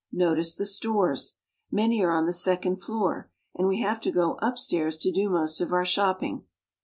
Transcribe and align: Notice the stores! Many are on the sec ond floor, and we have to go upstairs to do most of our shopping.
Notice 0.11 0.55
the 0.55 0.65
stores! 0.65 1.35
Many 1.71 2.01
are 2.01 2.09
on 2.09 2.25
the 2.25 2.33
sec 2.33 2.65
ond 2.65 2.81
floor, 2.81 3.29
and 3.53 3.67
we 3.67 3.81
have 3.81 4.01
to 4.01 4.09
go 4.11 4.39
upstairs 4.41 4.97
to 4.97 5.11
do 5.11 5.29
most 5.29 5.61
of 5.61 5.71
our 5.71 5.85
shopping. 5.85 6.43